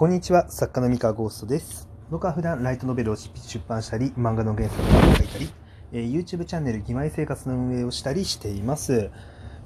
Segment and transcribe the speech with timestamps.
[0.00, 1.86] こんにちは、作家の三河ゴーストです。
[2.08, 3.30] 僕は普段ライトノベルを出
[3.68, 5.52] 版したり、漫画の原作を書いたり、
[5.92, 9.10] えー YouTube チャンネル、義妹生活の運営をしたりしています。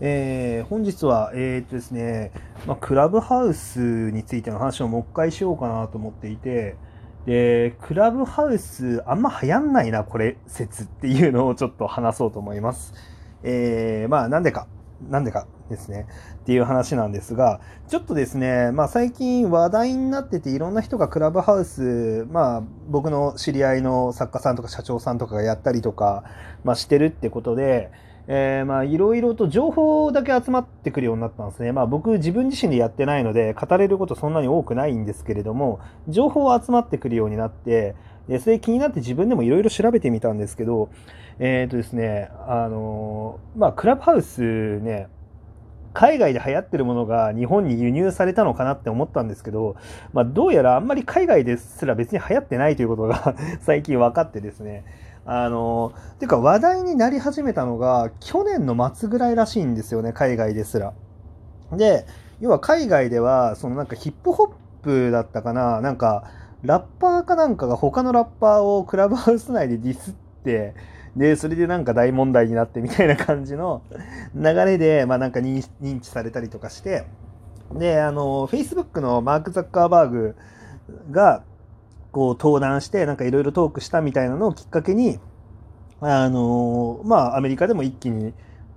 [0.01, 2.33] えー本日は、えーっとですね、
[2.67, 6.75] まあ、クラブハウスについての話をもう一回しようかなと思っていて、
[7.27, 12.93] で、クラブハウスあんま流行んないな、これ、説っていうのをちょっと話そうと思います。
[13.45, 14.67] えーまあ、なんでか、
[15.09, 16.07] なんでかですね。
[16.35, 26.25] っていう話なんですが、ちょっとですね、まあ最近話題になってていろんな人がクラブハウス、まあ僕の知り合いの作家さんとか社長さんとかがやったりとか、
[26.65, 27.91] まあしてるってことで、
[28.27, 31.73] えーまあいろいろと情報だけ集まってくるようになったんですね。
[31.73, 37.95] まあ僕自分自身でやってないので語れることそんなに多くないんですけれども、情報は集まってくるようになって、
[38.29, 40.89] でそれ気になって自分でもいろいろ調べてみたんですけど、
[41.39, 45.09] えっ、とですね、あのーまあクラブハウスね、
[45.95, 49.77] 海外で流行ってるものが日本に輸入されたのかなって思ったんですけど、
[50.13, 54.85] まあ、どうやらあんまり海外ですら別に流行ってないということが 最近分かってですね。
[55.25, 60.93] あの、てか話題になり始めたのが去年の末ぐらいらしいんですよね、海外ですら。
[61.73, 62.05] で、
[62.41, 64.51] 要は海外では、そのなんかヒップホッ
[64.83, 66.25] プだったかな、なんか
[66.63, 70.75] ラッパーかなんかが他のラッパーをクラブハウス内でディスって、
[71.17, 73.83] で、それでなんか大問題になってみたいな感じの
[74.35, 77.05] 流れで、まあなんか認知されたりとかして、
[77.73, 80.37] で、あの、Facebook のマーク・ザッカーバーグ
[81.11, 81.43] が、
[82.11, 85.19] こう登壇して、なんかいろいろトークしたみたいなのをきっかけに、
[86.01, 88.33] あの、まあアメリカでも一気に、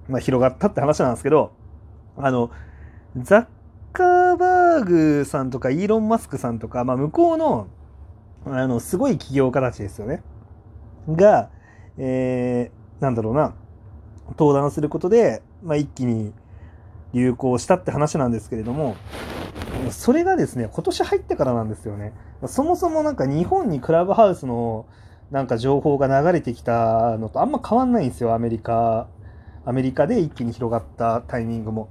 [0.07, 1.51] まあ、広がったって話なんですけど、
[2.17, 2.49] あの、
[3.15, 3.45] ザッ
[3.93, 7.67] カーバーグさんとかイーロン・マスクさんとか、まあ向こうの、
[8.45, 10.23] あの、すごい起業家たちですよね。
[11.07, 11.49] が、
[11.97, 13.53] えー、なんだろうな、
[14.37, 16.33] 登壇することで、まあ、一気に
[17.13, 18.95] 流行したって話なんですけれども、
[19.91, 22.13] それがですね、今年入ってからなんですよね。
[22.45, 24.85] そもそもなんか日本にクラブハウスの
[25.31, 29.07] なんか情報が流れてきたのとあんま変わんないんですよ、アメリカ。
[29.65, 31.89] アメリカで一気に広がったタイミングも。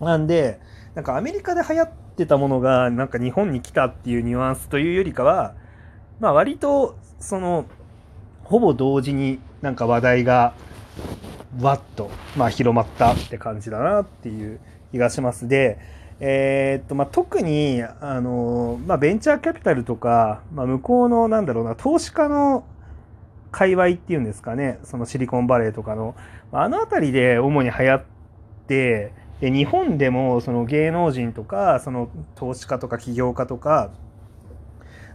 [0.00, 0.60] なんで、
[0.94, 5.54] なんかアメリカで流行ってたものがなんか日本に来たっていうニュアンスというよりかは、
[6.20, 7.66] まあ割とその
[8.52, 10.52] ほぼ同時になんか話題が
[11.58, 15.48] わっと、まあ、広まったって感じだなっていう気がします。
[15.48, 15.78] で、
[16.20, 22.66] えーっとまあ、特にあの、まあ、ベンチャーキャピタルとか、まあ、向こうのなんだろうな投資家の
[23.52, 26.14] 界隈っていうんですかねそのシリコンバレーとかの
[26.52, 28.04] あの辺りで主に流行っ
[28.68, 33.92] てで日本でもその芸能人とかその投資家とか起業家とか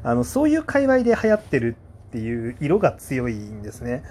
[0.01, 1.75] あのそういう界隈で流行ってる
[2.07, 4.03] っていう色が強いんですね。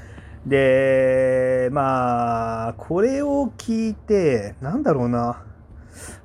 [0.46, 5.42] で、まあ、これを聞いて、なんだろうな、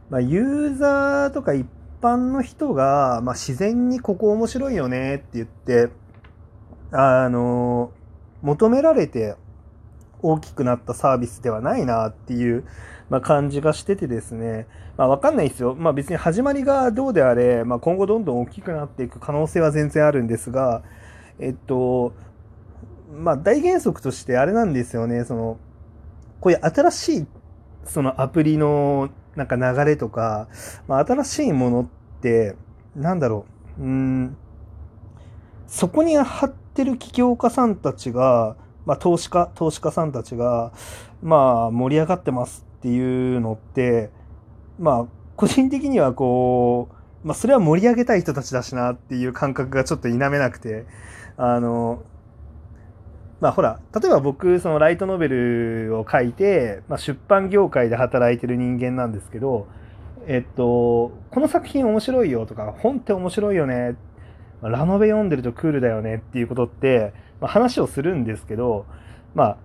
[0.10, 1.66] まあ、ユーザーとか一
[2.02, 5.90] 般の人が、まあ、自然にここ面白いよねって言って、
[6.92, 7.92] あの、
[8.42, 9.36] 求められて
[10.22, 12.66] 大きくなったサービスではないなっていう、
[13.10, 14.68] まあ、感じがしててですね、
[14.98, 15.74] まあ、わかんないですよ。
[15.74, 20.84] まあ、別に始まりがどうであれ、まあ、今後どんどん大きくなっていく可能性は全然あるんですが、
[21.42, 22.14] えっと、
[23.14, 25.58] まあ、大原則としてあれなんですよね、その、
[26.40, 27.28] こういう新しい、
[27.84, 30.48] そのアプリのなんか流れとか、
[30.88, 31.86] まあ、新しいものっ
[32.22, 32.56] て、
[32.96, 33.46] なんだろ
[33.80, 34.38] う、うん、
[35.68, 40.72] そこに張ってる起業家さんたちが、まあ、投資家、投資家さんたちが、
[41.24, 44.10] まあ、盛り上がってますっていうのって、
[44.80, 46.90] まあ、個人的にはこ
[47.24, 50.86] う、まあ、それは盛り上げたい人たちだしなっていう感覚がちょっと否めなくて、
[51.38, 52.04] あの、
[53.40, 59.68] まあほら、例えば僕、そのライトノベルを書いて、まあ、出版業界で働いてる人間なんですけど、
[60.28, 63.96] えっと、この作品面白いよとか、本って面白いよね、
[64.62, 68.86] ラノベ読んでるとクールだよねっていうことって、まあ、話をするんですけど、
[69.34, 69.58] まあ、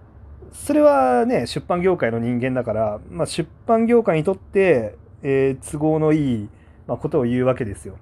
[0.52, 6.48] それはね、出版業界の人間だから、まあ、出版業界にとって、えー都合のいい、
[6.86, 7.98] ま、ことを言うわけですよ。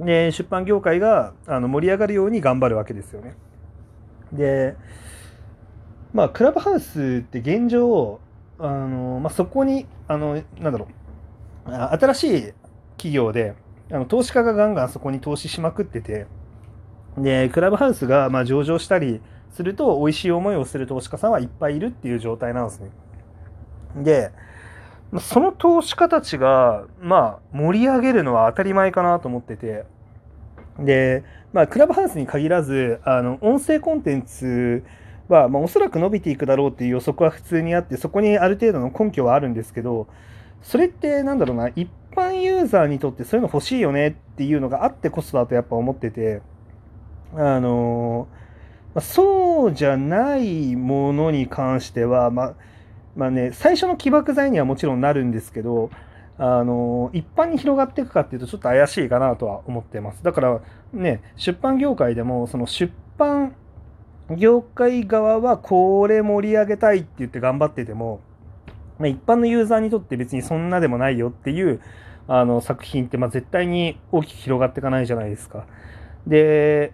[0.00, 3.34] で、出版業界があの盛り上がるように頑張るわけですよね。
[4.32, 4.76] で、
[6.12, 8.20] まあ、クラブハウスって現状、
[8.58, 10.88] あの、まあ、そこに、あの、なんだろ
[11.66, 12.52] う、新しい
[12.96, 13.54] 企業で、
[13.92, 16.26] あの投資家がガンガンそこに投資しまくってて、
[17.18, 19.20] で、クラブハウスがまあ上場したり
[19.50, 22.90] すると、美味しい思いをする投資家さんはいっぱいいるっていう状態なんですね。
[23.96, 24.30] で、
[25.18, 29.84] その投資家たちが、まあ、盛り上げるのは当たり前かなと思ってて、
[30.78, 34.84] で、まあ、クラブハウスに限らず、あの、音声コンテンツ
[35.28, 40.06] は、まあ、おそらく伸びていくだろうっていう予測は普通にあって、そこにある程度の根拠はあるんですけど、
[40.62, 46.42] それってなんだろうな、一般ユーザーにとってそういうの欲しいよねっていうのがあってこそだとやっぱ思ってて、
[47.34, 48.28] あの
[48.94, 52.54] まそうじゃないものに関しては、まあ、
[53.16, 55.90] まあね、最初の起爆剤にはもちろんなるんですけど、
[56.38, 60.24] あの一般に広がっていくかっていうとちょっと怪しいかなとは思ってます。
[60.24, 60.60] だから
[60.92, 63.54] ね、出版業界でもその出版
[64.36, 68.20] 業界側はこれ盛り上げたいって言って頑張ってても、
[68.98, 71.80] まあ、一般のユーザーにとって別にそんなでもないよっていう
[72.28, 75.66] あの作品ってまあ絶対に大きく広がっていかないじゃないですか。
[76.26, 76.92] で、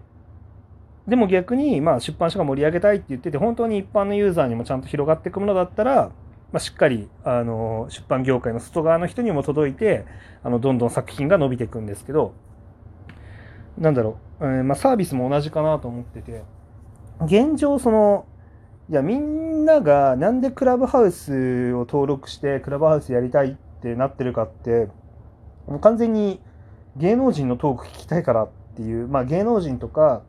[1.07, 6.11] でも逆にまあ出版社が盛り上げたいって言ってて本当に一般のユーザーにもちゃんと広がっていくものだったら
[6.51, 10.05] まあ、しっかりあの出版業界の外側の人にも届いて
[10.43, 12.33] あのどんどん作品が伸びていくんですけど
[13.77, 16.43] なんだろう、えー、まあ、サービスも同じかなと思ってて
[17.21, 18.25] 現状その
[18.89, 24.87] いやみんながなんでクラブハウスを登録してクラブハウスやりたいってなってるかって
[25.67, 26.39] もう完全に
[26.95, 30.23] 芸能人のトーク聞きたいからっていう、まあ、芸能人とか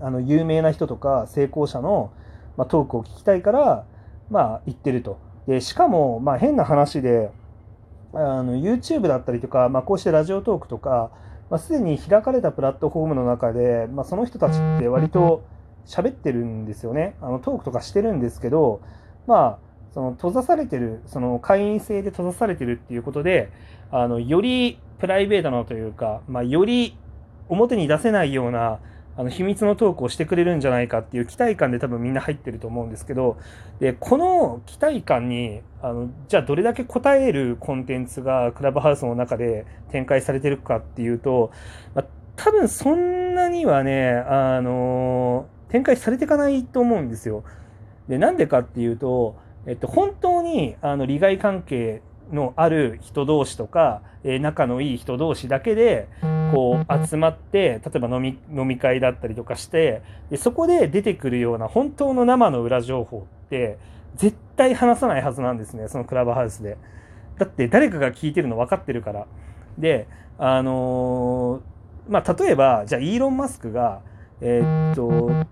[0.00, 2.12] あの有名な人とか成功者の、
[2.56, 3.84] まあ、トークを聞きたいから
[4.30, 5.18] まあ言ってると。
[5.46, 7.30] でしかも、まあ、変な話で
[8.12, 11.10] あの YouTube だったりとか、まあ、こうしてラジオトークとか、
[11.50, 15.44] まあ、すでに開かれたプラットフォームの中で、まあ、その人たちって割と
[15.86, 18.80] 喋ってるんですよねあのトークとかしてるんですけど、
[19.26, 19.58] まあ、
[19.94, 23.52] その閉ざされてるその会員制で閉ざされてるっていうことで
[23.92, 26.96] あのよりプライベートなというか、まあ、より
[27.48, 28.80] 表に出せないような
[29.18, 33.38] あの秘密のトークをしてくれるんじゃないかっていう期待感で多分みんな入ってると思うんですけど
[33.80, 41.50] でこの期待感にあのじゃあどれだけ応えるコンテンツがクラブハウスの中で展開されてるかっていうと、
[41.94, 42.04] まあ、
[42.36, 47.42] 多分そんなにはねあの展開されていかないと思うんですよ。
[48.08, 49.36] でなんでかっていうと、
[49.66, 52.02] えっと、本当にあの利害関係
[52.32, 56.08] のある人同士とか、えー、仲のいい人同士だけで
[56.52, 63.78] こう集まって例えば飲み飲み会だったりとかしてでそこで出てくるような本当の生の裏情報って
[64.16, 66.76] 絶対話さないはずなんですねそのクラブハウスで。
[67.38, 69.26] だって誰かが聞いてるの分かってるから。
[69.78, 70.06] で
[70.38, 74.00] あのー、まあ例えばじゃあイーロン・マスクが
[74.40, 75.46] えー、っと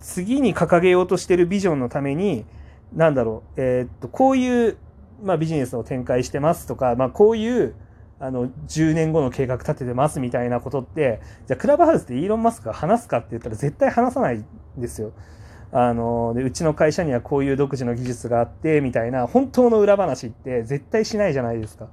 [0.00, 2.44] 次に掲げようとしてるビジョンのために
[2.92, 4.76] 何だろうえー、っとこういう
[5.22, 7.74] まあ、ビジネスを展開してますとか、まあ、こういう
[8.20, 14.44] あの10年後の計画立ててますみたいなことってじゃあクラブハウスでイーロン・マスクが話すかって言ったら絶対話さないん
[14.76, 15.12] ですよ。
[15.70, 21.88] あのでうちの会社にはこういう独自の技術があってみたいな本当の裏話って絶対しないじゃないですか。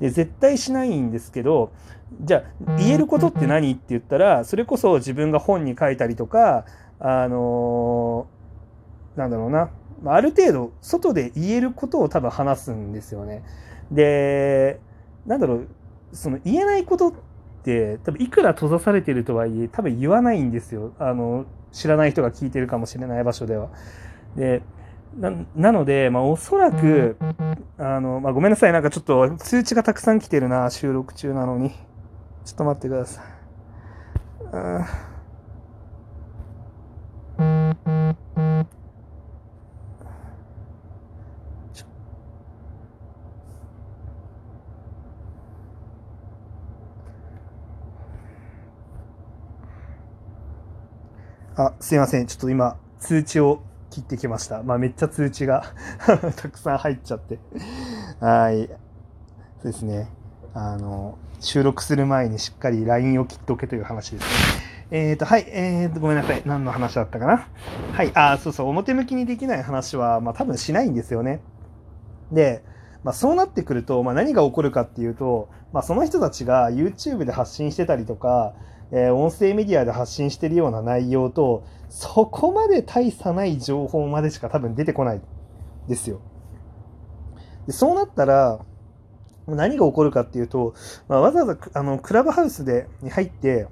[0.00, 1.70] で絶対しないんですけど
[2.20, 6.64] じゃあ言えることって何って言ったらそれこそ自分が本に書いたりとか
[6.98, 8.26] あの
[9.16, 9.70] なんだろうな
[10.04, 13.42] ある程度外で言えることを多分話すんですよね。
[13.90, 14.80] で、
[15.26, 15.68] なんだろう、
[16.12, 17.12] その言えないことっ
[17.64, 20.92] て多分いくら閉ざされてるとはいえ多分言わないんですよ。
[20.98, 23.68] あの、知らない人が聞いてるかもしれない場所では。
[24.36, 24.62] で、
[25.16, 27.16] ななので、まあ、おそらく、
[27.78, 28.72] あの、まあ、ごめんなさい。
[28.72, 31.70] なんかちょっと通知がたくさん来てるな、収録中なのに。
[32.44, 33.24] ちょっと待ってください。
[51.66, 52.26] あ、すいません。
[52.26, 54.62] ちょっと今、通知を切ってきました。
[54.62, 55.64] まあ、めっちゃ通知が
[56.36, 57.38] たくさん入っちゃって。
[58.20, 58.66] はい。
[58.66, 60.08] そうですね。
[60.54, 64.28] あの、収録する前にしっかり LINE を切っておけという話ですね。
[64.90, 65.44] えっ、ー、と、はい。
[65.48, 66.42] えっ、ー、と、ごめんなさい。
[66.44, 67.46] 何の話だったかな？
[67.92, 68.10] はい。
[68.14, 68.68] あ、そうそう。
[68.68, 71.40] 表向きにできない話は、まあ、多分しないんですよね。
[72.30, 72.62] で、
[73.02, 78.54] まあ、そうなってくると、まあ、何が起こるかっていうと、まあ、その人たちが YouTube で発信してたりとか、
[78.92, 85.20] えー、音声メディアで発信してるような内容と、そこまで大差ない情報までしか多分出てこない
[85.88, 86.20] ですよ。
[87.66, 88.60] でそうなったら、
[89.46, 90.74] 何が起こるかっていうと、
[91.08, 93.66] まあ、わざわざあのクラブハウスでに入って、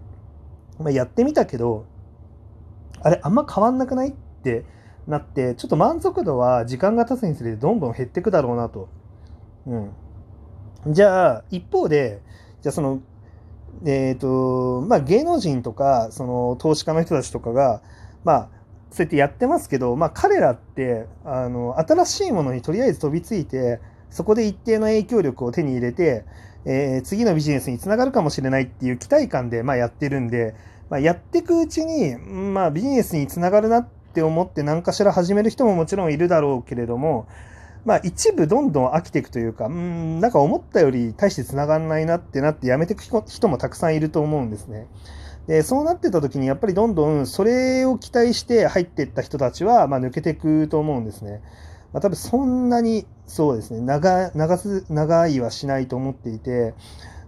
[0.78, 1.84] まあ、やってみたけど、
[3.02, 4.64] あれ、あんま変わんなくないって
[5.06, 8.88] なって、ちょっと満足度は時間が経つにつれてどんどん減ってくだろうなと。
[9.66, 10.92] うん。
[10.92, 12.22] じゃあ、一方で、
[12.62, 13.00] じゃあその
[13.84, 17.82] えっ、ー、と、まあ、芸能人とか、その、投資家の人たちとかが、
[18.24, 18.48] まあ、
[18.90, 26.24] そうやってやってますけど、まあ、彼らって、あの、新しいものにとりあえず飛びついて、そこで一定の影響力を手に入れて、
[26.64, 30.54] えー、次のビジネスにつながるかもしれないっていう期待感で、まあ、やってるんで、
[30.90, 37.28] まあ、やっていくうちに、まあ、ビジネスにつながるなって思って何かしら始める人ももちろんいるだろうけれども、
[37.84, 44.86] まあ一部どんどん飽きていくというか、うん、なんか思ったより大して繋がんないなってなってやめていく人もたくさんいると思うんですね。
[45.46, 51.42] で、そうなってた時にやっぱりどんどんそれを期待して入っていった人たちは、まあ抜けていくと思うんですね。
[51.92, 56.74] まあ多分そんなに、そうですね、長、長す、長いはしないと思っていて、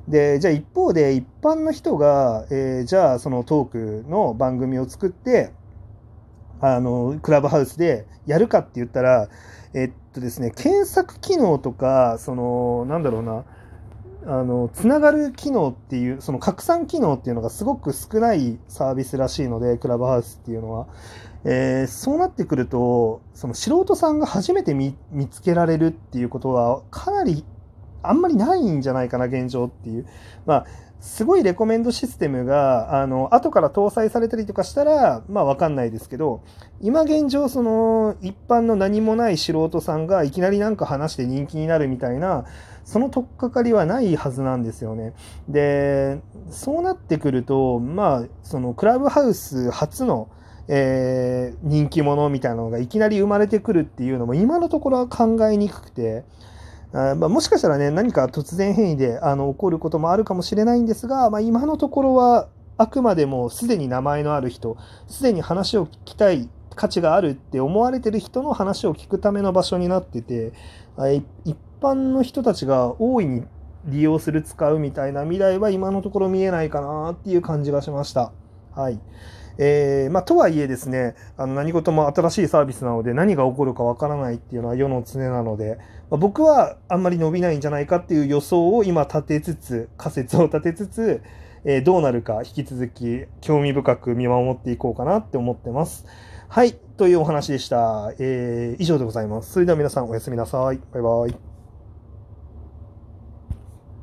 [0.08, 5.50] で、じゃあ一方で一般の人が、えー、じゃあそのトークの番組を作って、
[6.62, 9.28] あの、クラブハウスでやるかって言ったら、
[9.74, 13.44] えっとですね、検索機能とか、その、なんだろうな、
[14.26, 20.86] あの、つながる機能っていう、その拡散機能っていうのがすごく少ないサービスらしいので、クラブハウスっていうのは。
[21.44, 24.94] えー、そうなってくると、その素人さんが初めて見
[25.28, 27.44] つけられるっていうことは、かなり、
[28.02, 30.06] あんまりないんじゃないかな、現状っていう。
[30.46, 30.66] まあ、
[31.02, 36.42] すごいレコメンドシステムが、あの、後から搭載されたりとかしたら、まあわかんないですけど、
[36.80, 42.44] 今現状、その、一般の何もない素人さんがいきなりなんか話して人気になるみたいな、
[42.84, 45.12] その取っかかりはないはずなんですよね。
[45.48, 50.28] で、そうなってくると、まあ、その、クラブハウス初の、
[50.68, 56.24] えー、人気者みたいなのがいきなり生まれてくるっていうのも今のところは考えにくくて、
[56.94, 70.52] あまあ、もしかしたらね、何か突然変異であの起こることもあるかもしれないんですが、まあ、今のところはあくまでもすでに名前のある人、すでに話を聞きたい価値があるって思われてる人の話を聞くための場所になってて、
[71.44, 73.44] 一般の人たちが大いに
[73.86, 78.32] 利用する、使うみたいな未来は今のところ見えないかなっていう感じがしました。
[78.74, 79.00] はい。
[79.58, 85.78] えー、まあ、とはいえですね、あの何事も新しいサービスなので何が起こるかわからないっていうのは世の常なので、
[86.10, 91.22] まあ、僕はあんまり伸びないんじゃないかっていう予想を今立てつつ、仮説を立てつつ、
[91.64, 96.06] えー、どうなるか引き続き興味深く見守っていこうかなって思ってます。
[96.48, 98.12] はい、というお話でした。
[98.18, 99.52] えー、以上でございます。
[99.52, 100.80] それでは皆さんおやすみなさい。
[100.92, 101.51] バイバイ。